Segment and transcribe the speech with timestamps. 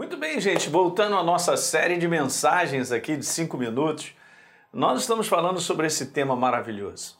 [0.00, 4.14] Muito bem, gente, voltando à nossa série de mensagens aqui de cinco minutos,
[4.72, 7.18] nós estamos falando sobre esse tema maravilhoso.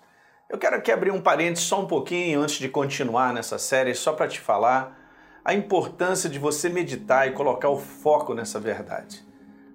[0.49, 4.14] Eu quero aqui abrir um parênteses só um pouquinho antes de continuar nessa série, só
[4.14, 4.98] para te falar
[5.44, 9.22] a importância de você meditar e colocar o foco nessa verdade.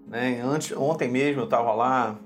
[0.08, 0.42] Né?
[0.44, 2.18] Antes, ontem mesmo eu estava lá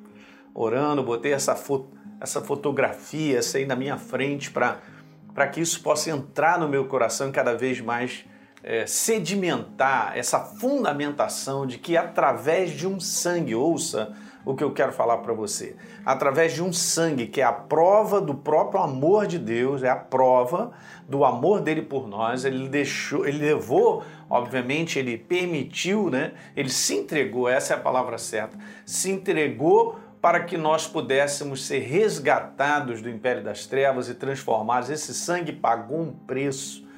[0.55, 1.89] orando, botei essa, foto,
[2.21, 7.33] essa fotografia essa aí na minha frente para que isso possa entrar no meu coração
[7.33, 8.23] cada vez mais
[8.63, 14.91] é, sedimentar essa fundamentação de que através de um sangue, ouça o que eu quero
[14.91, 19.37] falar para você, através de um sangue que é a prova do próprio amor de
[19.37, 20.71] Deus, é a prova
[21.07, 26.33] do amor dele por nós, ele deixou, ele levou, obviamente, ele permitiu, né?
[26.55, 31.79] Ele se entregou, essa é a palavra certa, se entregou para que nós pudéssemos ser
[31.79, 34.89] resgatados do império das trevas e transformados.
[34.89, 36.88] Esse sangue pagou um preço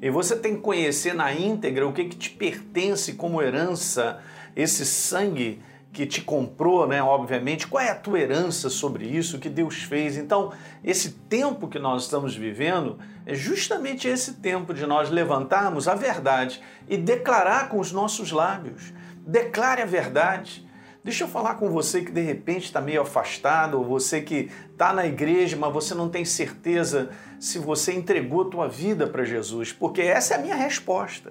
[0.00, 4.20] e você tem que conhecer na íntegra o que, que te pertence como herança,
[4.54, 5.62] esse sangue
[5.94, 7.00] que te comprou, né?
[7.02, 10.16] Obviamente, qual é a tua herança sobre isso, que Deus fez.
[10.16, 15.94] Então, esse tempo que nós estamos vivendo é justamente esse tempo de nós levantarmos a
[15.94, 18.92] verdade e declarar com os nossos lábios.
[19.24, 20.66] Declare a verdade.
[21.04, 24.90] Deixa eu falar com você que de repente está meio afastado, ou você que está
[24.90, 30.00] na igreja, mas você não tem certeza se você entregou tua vida para Jesus, porque
[30.00, 31.30] essa é a minha resposta.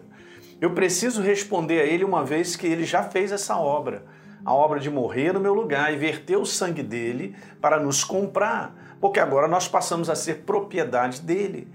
[0.62, 4.06] Eu preciso responder a Ele uma vez que Ele já fez essa obra,
[4.46, 8.76] a obra de morrer no meu lugar e verter o sangue dele para nos comprar,
[9.02, 11.68] porque agora nós passamos a ser propriedade dele.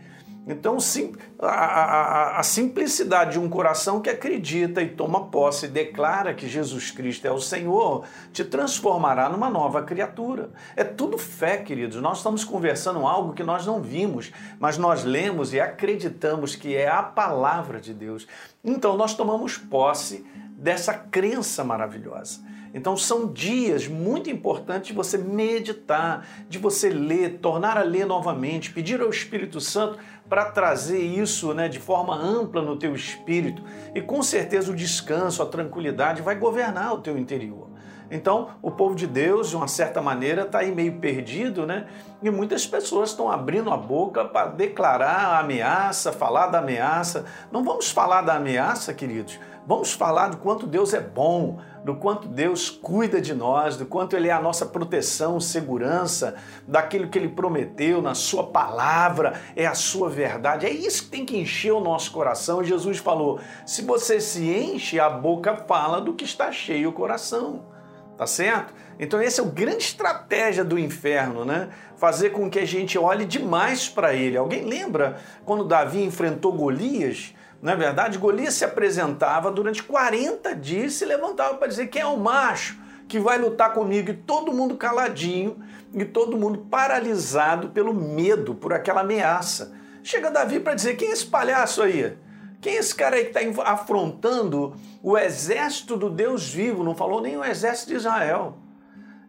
[0.49, 5.69] Então, sim, a, a, a, simplicidade de um coração que acredita e toma posse e
[5.69, 10.51] declara que Jesus Cristo é o Senhor te transformará numa nova criatura.
[10.75, 12.01] É tudo fé, queridos.
[12.01, 16.89] Nós estamos conversando algo que nós não vimos, mas nós lemos e acreditamos que é
[16.89, 18.27] a palavra de Deus.
[18.65, 20.27] Então, nós tomamos posse
[20.57, 22.41] dessa crença maravilhosa.
[22.75, 28.73] Então são dias muito importantes de você meditar, de você ler, tornar a ler novamente,
[28.73, 29.99] pedir ao Espírito Santo
[30.29, 33.63] para trazer isso né, de forma ampla no teu espírito.
[33.95, 37.69] E com certeza o descanso, a tranquilidade vai governar o teu interior.
[38.11, 41.87] Então, o povo de Deus, de uma certa maneira, está aí meio perdido, né?
[42.23, 47.27] E muitas pessoas estão abrindo a boca para declarar a ameaça, falar da ameaça.
[47.53, 49.39] Não vamos falar da ameaça, queridos.
[49.67, 54.17] Vamos falar do quanto Deus é bom, do quanto Deus cuida de nós, do quanto
[54.17, 56.37] Ele é a nossa proteção, segurança,
[56.67, 60.65] daquilo que Ele prometeu na Sua palavra, é a Sua verdade.
[60.65, 62.65] É isso que tem que encher o nosso coração.
[62.65, 67.78] Jesus falou: se você se enche, a boca fala do que está cheio o coração.
[68.19, 68.75] Tá certo?
[68.99, 71.69] Então, essa é a grande estratégia do inferno, né?
[71.97, 74.37] Fazer com que a gente olhe demais para ele.
[74.37, 77.33] Alguém lembra quando Davi enfrentou Golias?
[77.63, 82.07] Na é verdade, Golias se apresentava durante 40 dias, se levantava para dizer quem é
[82.07, 82.77] o macho
[83.07, 85.57] que vai lutar comigo, e todo mundo caladinho,
[85.95, 89.73] e todo mundo paralisado pelo medo, por aquela ameaça.
[90.03, 92.17] Chega Davi para dizer: quem é esse palhaço aí?
[92.61, 96.83] Quem é esse cara aí que está afrontando o exército do Deus vivo?
[96.83, 98.59] Não falou nem o exército de Israel.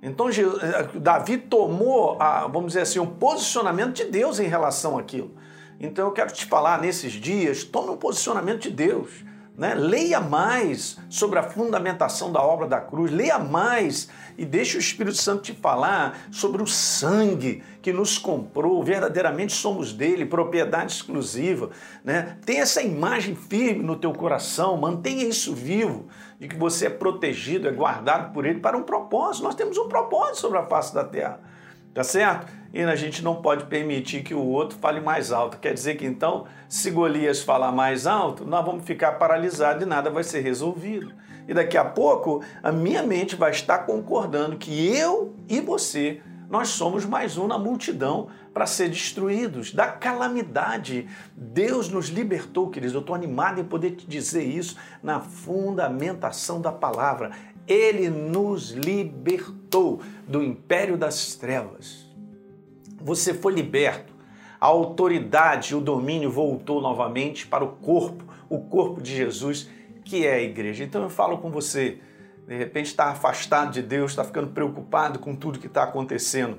[0.02, 0.28] Então
[0.96, 5.32] Davi tomou, a, vamos dizer assim, um posicionamento de Deus em relação àquilo.
[5.80, 9.24] Então eu quero te falar nesses dias, tome um posicionamento de Deus.
[9.60, 9.76] Né?
[9.76, 15.18] Leia mais sobre a fundamentação da obra da cruz, leia mais e deixe o Espírito
[15.18, 21.72] Santo te falar sobre o sangue que nos comprou, verdadeiramente somos dele, propriedade exclusiva.
[22.06, 22.38] Né?
[22.46, 26.08] Tenha essa imagem firme no teu coração, mantenha isso vivo,
[26.40, 29.44] de que você é protegido, é guardado por ele para um propósito.
[29.44, 31.42] Nós temos um propósito sobre a face da terra.
[31.94, 32.48] Tá certo?
[32.72, 35.58] E a gente não pode permitir que o outro fale mais alto.
[35.58, 40.10] Quer dizer que então, se Golias falar mais alto, nós vamos ficar paralisados e nada
[40.10, 41.12] vai ser resolvido.
[41.48, 46.70] E daqui a pouco, a minha mente vai estar concordando que eu e você, nós
[46.70, 51.08] somos mais um na multidão para ser destruídos da calamidade.
[51.36, 52.94] Deus nos libertou, queridos.
[52.94, 57.32] Eu estou animado em poder te dizer isso na fundamentação da palavra.
[57.70, 62.10] Ele nos libertou do império das trevas.
[63.00, 64.12] Você foi liberto.
[64.60, 69.70] A autoridade e o domínio voltou novamente para o corpo, o corpo de Jesus,
[70.04, 70.84] que é a igreja.
[70.84, 72.00] Então eu falo com você,
[72.48, 76.58] de repente está afastado de Deus, está ficando preocupado com tudo que está acontecendo.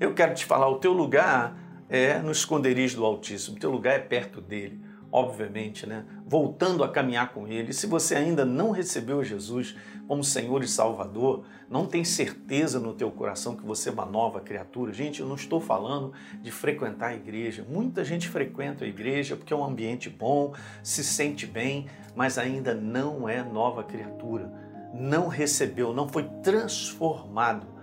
[0.00, 1.56] Eu quero te falar, o teu lugar
[1.88, 4.80] é no esconderijo do Altíssimo, o teu lugar é perto dele.
[5.10, 6.04] Obviamente, né?
[6.26, 7.72] Voltando a caminhar com Ele.
[7.72, 9.76] Se você ainda não recebeu Jesus
[10.06, 14.40] como Senhor e Salvador, não tem certeza no teu coração que você é uma nova
[14.40, 14.92] criatura.
[14.92, 16.12] Gente, eu não estou falando
[16.42, 17.64] de frequentar a igreja.
[17.68, 22.74] Muita gente frequenta a igreja porque é um ambiente bom, se sente bem, mas ainda
[22.74, 24.52] não é nova criatura.
[24.94, 27.76] Não recebeu, não foi transformado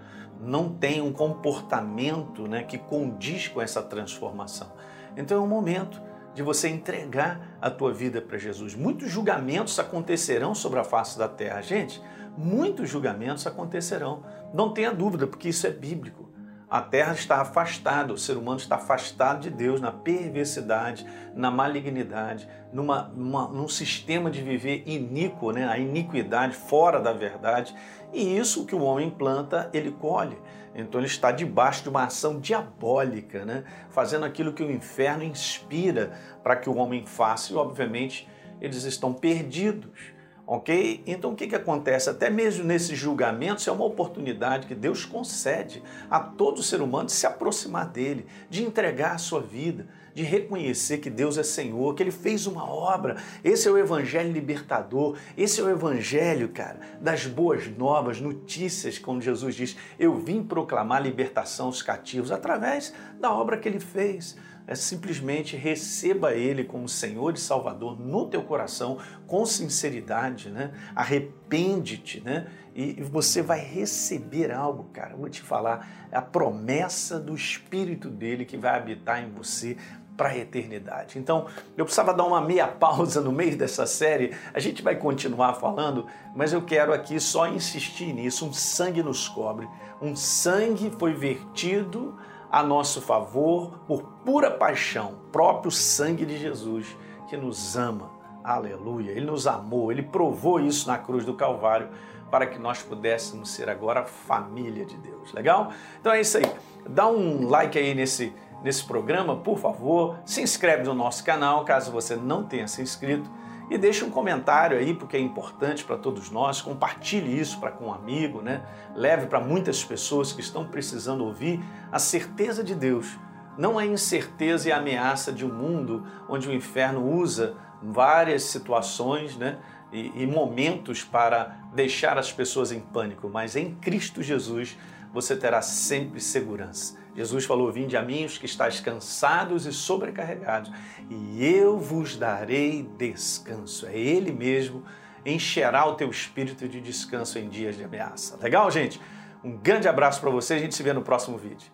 [0.44, 4.72] não tem um comportamento né, que condiz com essa transformação.
[5.16, 6.02] Então é um momento
[6.34, 8.76] de você entregar a tua vida para Jesus.
[8.76, 11.62] Muitos julgamentos acontecerão sobre a face da terra.
[11.62, 12.02] Gente,
[12.38, 14.24] muitos julgamentos acontecerão.
[14.54, 16.33] Não tenha dúvida, porque isso é bíblico.
[16.74, 21.06] A terra está afastada, o ser humano está afastado de Deus na perversidade,
[21.36, 25.70] na malignidade, numa, numa, num sistema de viver iníquo, né?
[25.70, 27.76] a iniquidade fora da verdade.
[28.12, 30.36] E isso que o homem planta, ele colhe.
[30.74, 33.66] Então ele está debaixo de uma ação diabólica, né?
[33.92, 36.12] fazendo aquilo que o inferno inspira
[36.42, 38.28] para que o homem faça, e obviamente
[38.60, 40.12] eles estão perdidos.
[40.46, 41.02] Ok?
[41.08, 42.10] Então o que, que acontece?
[42.10, 45.82] Até mesmo nesses julgamentos é uma oportunidade que Deus concede
[46.12, 50.98] a todo ser humano de se aproximar dele, de entregar a sua vida, de reconhecer
[50.98, 53.16] que Deus é Senhor, que Ele fez uma obra.
[53.42, 59.22] Esse é o Evangelho libertador, esse é o Evangelho, cara, das boas novas, notícias, como
[59.22, 59.78] Jesus diz.
[59.98, 64.36] Eu vim proclamar libertação aos cativos através da obra que Ele fez
[64.66, 70.72] é simplesmente receba Ele como Senhor e Salvador no teu coração com sinceridade, né?
[70.96, 72.48] Arrepende-te, né?
[72.76, 75.16] E você vai receber algo, cara.
[75.16, 79.78] vou te falar, é a promessa do Espírito dele que vai habitar em você
[80.18, 81.18] para a eternidade.
[81.18, 84.34] Então, eu precisava dar uma meia pausa no meio dessa série.
[84.54, 88.46] A gente vai continuar falando, mas eu quero aqui só insistir nisso.
[88.46, 89.68] Um sangue nos cobre.
[90.02, 92.18] Um sangue foi vertido
[92.54, 96.96] a nosso favor por pura paixão, próprio sangue de Jesus
[97.28, 98.12] que nos ama.
[98.44, 99.10] Aleluia.
[99.10, 101.90] Ele nos amou, ele provou isso na cruz do Calvário
[102.30, 105.34] para que nós pudéssemos ser agora família de Deus.
[105.34, 105.72] Legal?
[106.00, 106.46] Então é isso aí.
[106.88, 110.20] Dá um like aí nesse nesse programa, por favor.
[110.24, 113.30] Se inscreve no nosso canal, caso você não tenha se inscrito
[113.74, 116.62] e deixe um comentário aí, porque é importante para todos nós.
[116.62, 118.62] Compartilhe isso para com um amigo, né?
[118.96, 121.60] Leve para muitas pessoas que estão precisando ouvir
[121.92, 123.18] a certeza de Deus.
[123.58, 129.36] Não a incerteza e a ameaça de um mundo onde o inferno usa várias situações,
[129.38, 129.58] né?
[129.92, 134.78] E, e momentos para deixar as pessoas em pânico, mas em Cristo Jesus
[135.12, 136.96] você terá sempre segurança.
[137.16, 140.72] Jesus falou: Vinde a mim os que estáis cansados e sobrecarregados,
[141.10, 143.86] e eu vos darei descanso.
[143.86, 144.84] É Ele mesmo
[145.26, 148.38] encherá o teu espírito de descanso em dias de ameaça.
[148.42, 149.00] Legal, gente?
[149.44, 151.72] Um grande abraço para você, a gente se vê no próximo vídeo.